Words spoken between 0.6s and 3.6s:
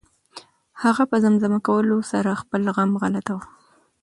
هغه په زمزمه کولو سره خپل غم غلطاوه.